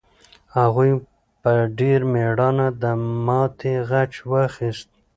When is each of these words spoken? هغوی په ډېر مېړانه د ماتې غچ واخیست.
هغوی 0.57 0.91
په 1.41 1.51
ډېر 1.79 1.99
مېړانه 2.13 2.67
د 2.81 2.83
ماتې 3.25 3.73
غچ 3.89 4.13
واخیست. 4.31 4.89